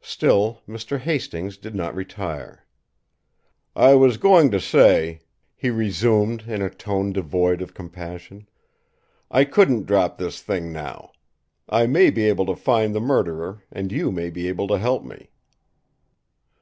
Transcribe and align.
Still, 0.00 0.62
Mr. 0.66 0.98
Hastings 0.98 1.58
did 1.58 1.74
not 1.74 1.94
retire. 1.94 2.64
"I 3.76 3.94
was 3.94 4.16
going 4.16 4.50
to 4.52 4.58
say," 4.58 5.20
he 5.54 5.68
resumed, 5.68 6.44
in 6.48 6.62
a 6.62 6.70
tone 6.70 7.12
devoid 7.12 7.60
of 7.60 7.74
compassion, 7.74 8.48
"I 9.30 9.44
couldn't 9.44 9.84
drop 9.84 10.16
this 10.16 10.40
thing 10.40 10.72
now. 10.72 11.12
I 11.68 11.86
may 11.86 12.08
be 12.08 12.24
able 12.26 12.46
to 12.46 12.56
find 12.56 12.94
the 12.94 13.00
murderer; 13.00 13.64
and 13.70 13.92
you 13.92 14.10
may 14.10 14.30
be 14.30 14.48
able 14.48 14.66
to 14.68 14.78
help 14.78 15.04
me." 15.04 15.28